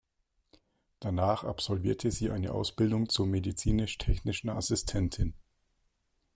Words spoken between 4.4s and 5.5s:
Assistentin.